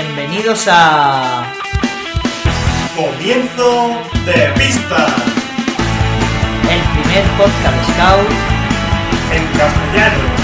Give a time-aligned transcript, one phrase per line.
[0.00, 1.42] Bienvenidos a
[2.94, 5.08] Comienzo de pista
[6.70, 8.30] el primer podcast Scout
[9.32, 10.37] en castellano.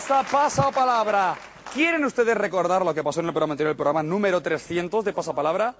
[0.00, 1.36] Bienvenidos a Pasapalabra.
[1.74, 5.12] ¿Quieren ustedes recordar lo que pasó en el programa anterior, el programa número 300 de
[5.12, 5.74] Pasapalabra?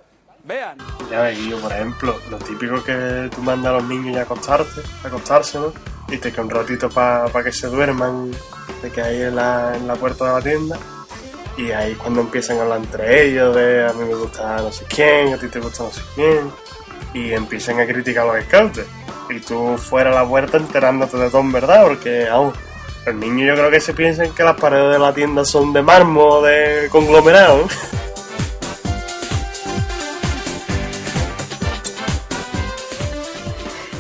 [0.44, 0.78] Vean.
[1.10, 4.22] Ya ves, Guillo, por ejemplo, lo típico que tú mandas a los niños ya a
[4.24, 5.72] acostarte, a acostarse, ¿no?
[6.08, 8.30] Y te queda un ratito para que se duerman,
[8.82, 10.78] de que ahí en la, en la puerta de la tienda.
[11.56, 14.84] Y ahí cuando empiezan a hablar entre ellos de a mí me gusta no sé
[14.88, 16.50] quién, a ti te gusta no sé quién.
[17.14, 18.80] Y empiezan a criticar a los scouts.
[19.30, 22.52] Y tú fuera a la puerta enterándote de todo en verdad, porque aún
[23.06, 25.82] los niños yo creo que se piensan que las paredes de la tienda son de
[25.82, 27.66] mármol o de conglomerado.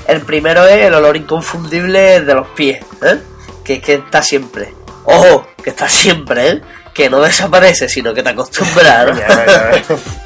[0.06, 3.20] El primero es el olor inconfundible de los pies, ¿eh?
[3.62, 4.74] que, que está siempre.
[5.04, 6.60] Ojo, que está siempre, ¿eh?
[6.92, 9.06] que no desaparece, sino que te acostumbras.
[9.06, 9.96] ¿no?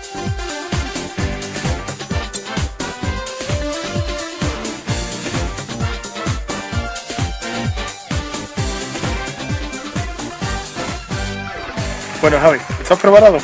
[12.24, 13.36] Bueno, Javi, ¿estás preparado?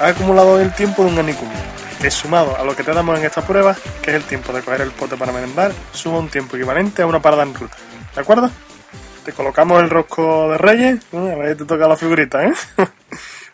[0.00, 1.50] Has acumulado el tiempo de un anicum,
[2.00, 4.62] que sumado a lo que te damos en estas pruebas, que es el tiempo de
[4.62, 7.76] coger el pote para merendar, suma un tiempo equivalente a una parada en ruta.
[8.14, 8.50] ¿De acuerdo?
[9.26, 12.54] Te colocamos el rosco de reyes, a ver te toca la figurita, ¿eh?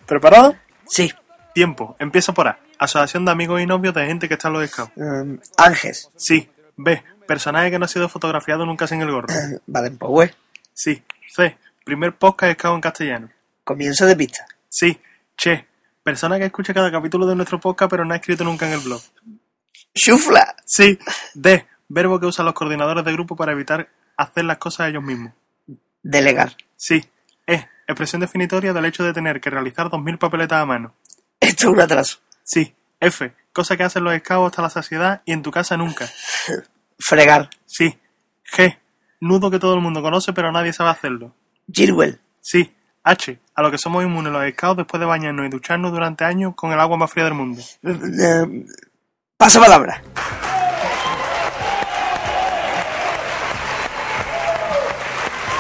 [0.07, 0.55] ¿Preparado?
[0.87, 1.13] Sí,
[1.53, 2.61] Tiempo, empieza por A.
[2.79, 4.93] Asociación de amigos y novios de gente que está en los scouts.
[4.95, 6.09] um, Ángeles.
[6.15, 6.49] Sí.
[6.77, 7.03] B.
[7.27, 9.27] Personaje que no ha sido fotografiado nunca sin el gorro.
[9.67, 10.31] Vale, pues güey,
[10.73, 11.03] Sí.
[11.35, 11.59] C.
[11.85, 13.29] Primer podcast scout en castellano.
[13.65, 14.47] comienzo de pista.
[14.69, 15.01] Sí.
[15.37, 15.67] Che.
[16.03, 18.81] Persona que escucha cada capítulo de nuestro podcast pero no ha escrito nunca en el
[18.81, 19.01] blog.
[19.95, 20.57] ¡Chufla!
[20.65, 20.99] Sí.
[21.35, 21.67] D.
[21.89, 25.33] Verbo que usan los coordinadores de grupo para evitar hacer las cosas ellos mismos.
[26.03, 26.57] Delegar.
[26.77, 27.05] Sí.
[27.47, 27.69] E.
[27.87, 30.95] Expresión definitoria del hecho de tener que realizar 2.000 papeletas a mano.
[31.41, 32.19] Esto es un atraso.
[32.43, 32.75] Sí.
[33.01, 33.33] F.
[33.53, 36.07] Cosa que hacen los scouts hasta la saciedad y en tu casa nunca.
[36.99, 37.49] Fregar.
[37.67, 37.99] Sí.
[38.55, 38.79] G.
[39.21, 41.35] Nudo que todo el mundo conoce pero nadie sabe hacerlo.
[41.71, 42.21] Gilwell.
[42.41, 42.75] Sí.
[43.03, 43.39] H.
[43.59, 46.71] A lo que somos inmunes los scouts después de bañarnos y ducharnos durante años con
[46.71, 47.61] el agua más fría del mundo.
[47.83, 48.65] Eh,
[49.37, 50.01] Pasa palabra.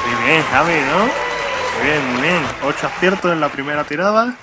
[0.06, 0.98] Muy bien, Javi, ¿no?
[1.00, 2.42] Muy bien, muy bien.
[2.62, 4.36] Ocho aciertos en la primera tirada.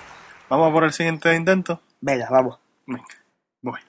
[0.50, 1.82] Vamos a por el siguiente intento.
[2.02, 2.60] Venga, vamos.
[2.86, 3.06] Venga,
[3.62, 3.80] voy.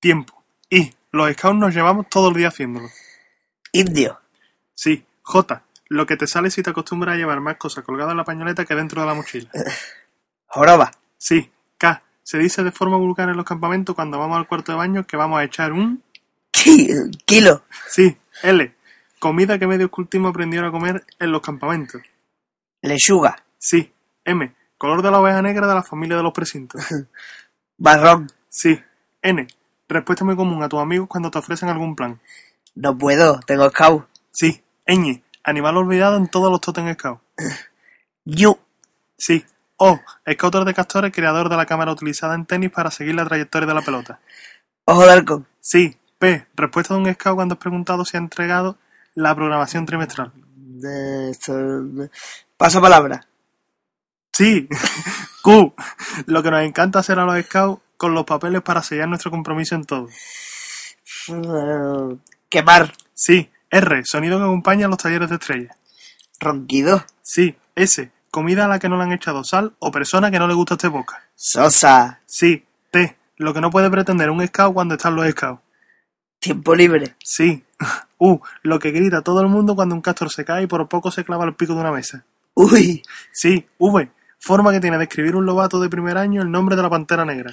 [0.00, 0.44] Tiempo.
[0.68, 2.90] Y los scouts nos llevamos todo el día haciéndolo.
[3.72, 4.20] Indio.
[4.74, 5.02] Sí.
[5.22, 5.63] J.
[5.88, 8.64] Lo que te sale si te acostumbras a llevar más cosas colgadas en la pañoleta
[8.64, 9.50] que dentro de la mochila.
[10.46, 10.90] Joroba.
[11.18, 11.50] Sí.
[11.78, 12.02] K.
[12.22, 15.16] Se dice de forma vulgar en los campamentos cuando vamos al cuarto de baño que
[15.16, 16.02] vamos a echar un...
[16.50, 16.88] Ki-
[17.26, 17.64] Kilo.
[17.88, 18.16] Sí.
[18.42, 18.74] L.
[19.18, 22.00] Comida que medio cultismo aprendieron a comer en los campamentos.
[22.82, 23.44] Lechuga.
[23.58, 23.92] Sí.
[24.24, 24.54] M.
[24.78, 26.82] Color de la oveja negra de la familia de los precintos.
[27.78, 28.30] Marrón.
[28.48, 28.80] Sí.
[29.22, 29.46] N.
[29.88, 32.20] Respuesta muy común a tus amigos cuando te ofrecen algún plan.
[32.74, 34.06] No puedo, tengo scout.
[34.30, 34.62] Sí.
[34.86, 35.22] Ñ.
[35.44, 37.22] Animal olvidado en todos los Totem Scouts.
[38.24, 38.58] Ñu.
[39.16, 39.44] Sí.
[39.76, 40.00] O.
[40.32, 43.74] Scouter de Castores, creador de la cámara utilizada en tenis para seguir la trayectoria de
[43.74, 44.20] la pelota.
[44.86, 45.46] Ojo de halcón.
[45.60, 45.96] Sí.
[46.18, 46.46] P.
[46.54, 48.78] Respuesta de un Scout cuando has preguntado si ha entregado
[49.14, 50.32] la programación trimestral.
[50.34, 52.10] De
[52.56, 53.26] Pasa palabra.
[54.32, 54.68] Sí.
[55.42, 55.74] Q.
[56.26, 59.74] Lo que nos encanta hacer a los Scouts con los papeles para sellar nuestro compromiso
[59.74, 60.08] en todo.
[61.28, 62.16] Eh,
[62.48, 62.92] Quemar.
[63.12, 63.50] Sí.
[63.74, 64.04] R.
[64.04, 65.76] Sonido que acompaña a los talleres de estrellas.
[66.38, 67.04] Ronquido.
[67.22, 67.56] Sí.
[67.74, 68.10] S.
[68.30, 70.74] Comida a la que no le han echado sal o persona que no le gusta
[70.74, 71.24] este boca.
[71.34, 72.20] Sosa.
[72.24, 72.64] Sí.
[72.92, 73.16] T.
[73.36, 75.60] Lo que no puede pretender un scout cuando están los scouts.
[76.38, 77.16] Tiempo libre.
[77.22, 77.64] Sí.
[78.16, 81.10] Uh, lo que grita todo el mundo cuando un castor se cae y por poco
[81.10, 82.24] se clava el pico de una mesa.
[82.54, 84.08] Uy, Sí, V.
[84.38, 87.24] Forma que tiene de escribir un lobato de primer año el nombre de la pantera
[87.26, 87.52] negra.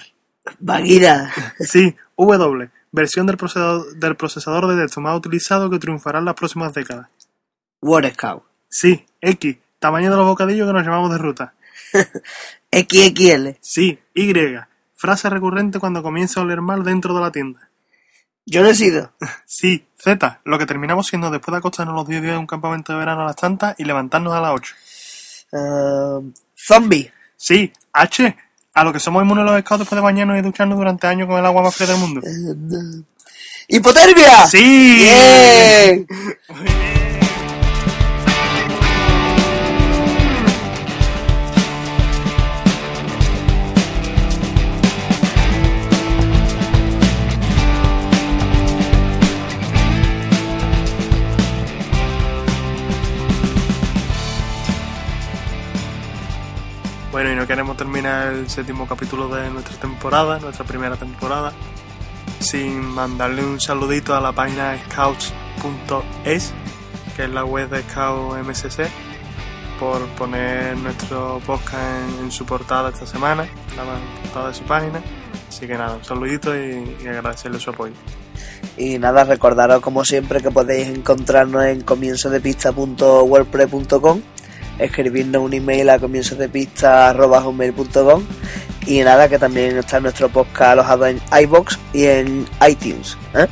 [0.59, 1.29] Bagheera.
[1.59, 2.69] Sí, W.
[2.91, 7.07] Versión del procesador, del procesador de texto más utilizado que triunfará en las próximas décadas.
[7.81, 8.43] War Scout.
[8.69, 9.57] Sí, X.
[9.79, 11.53] Tamaño de los bocadillos que nos llevamos de ruta.
[12.71, 13.57] XXL.
[13.61, 14.33] Sí, Y.
[14.95, 17.71] Frase recurrente cuando comienza a oler mal dentro de la tienda.
[18.45, 19.13] Yo sido.
[19.45, 20.41] Sí, Z.
[20.43, 23.21] Lo que terminamos siendo después de acostarnos los 10 días de un campamento de verano
[23.21, 24.75] a las tantas y levantarnos a las 8.
[25.53, 27.11] Eh, zombie.
[27.35, 28.37] Sí, H.
[28.73, 31.37] A lo que somos inmunes los scouts después de bañarnos y ducharnos durante años con
[31.37, 32.21] el agua más fría del mundo.
[33.67, 34.47] ¡Hipotermia!
[34.47, 34.97] ¡Sí!
[34.99, 36.07] ¡Bien!
[57.21, 61.53] Bueno, y no queremos terminar el séptimo capítulo de nuestra temporada, nuestra primera temporada,
[62.39, 66.51] sin mandarle un saludito a la página scouts.es,
[67.15, 68.87] que es la web de Scout MSC,
[69.79, 73.47] por poner nuestro podcast en, su portada esta semana,
[73.77, 73.83] la
[74.23, 74.99] portada de su página.
[75.47, 77.93] Así que nada, un saludito y, y agradecerle su apoyo.
[78.77, 84.21] Y nada, recordaros como siempre que podéis encontrarnos en comienzodepista.wordpress.com
[84.83, 88.23] escribirnos un email a comienzodepista.com
[88.87, 93.15] y nada, que también está nuestro podcast alojado en iBox y en iTunes.
[93.35, 93.47] ¿eh?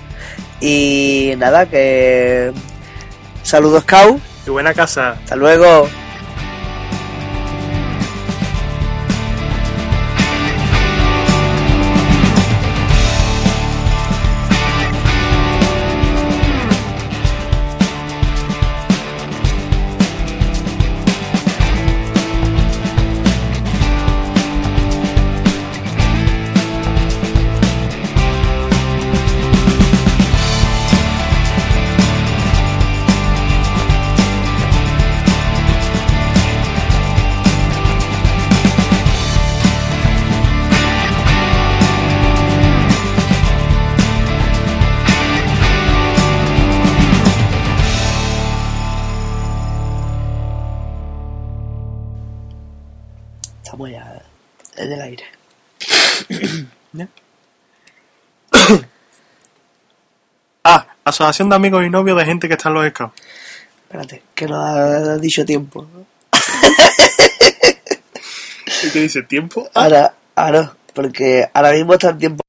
[0.62, 2.52] Y nada, que
[3.44, 5.12] saludos Cow, ¡Qué buena casa!
[5.12, 5.88] hasta luego.
[53.80, 54.22] Estamos ya
[54.76, 55.24] en el aire.
[60.64, 63.14] Ah, asociación de amigos y novios de gente que está en los scouts.
[63.84, 65.88] Espérate, que no ha dicho tiempo.
[68.84, 69.24] ¿Y qué dice?
[69.24, 69.68] ¿Tiempo?
[69.74, 72.44] Ah, Ahora, ahora, porque ahora mismo está en tiempo.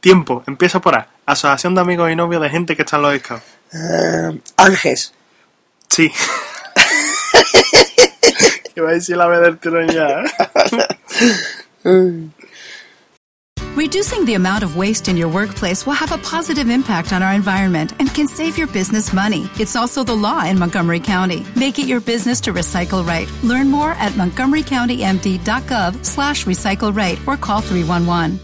[0.00, 1.08] Tiempo, empieza por A.
[1.26, 3.42] Asociación de amigos y novios de gente que está en los scouts.
[3.72, 5.12] Eh, Ángeles.
[5.88, 6.10] Sí.
[8.76, 10.22] Iba a decir la vez del tirón ya.
[13.76, 17.32] Reducing the amount of waste in your workplace will have a positive impact on our
[17.32, 19.48] environment and can save your business money.
[19.58, 21.46] It's also the law in Montgomery County.
[21.54, 23.28] Make it your business to recycle right.
[23.44, 28.40] Learn more at montgomerycountymd.gov slash recycle right or call 311.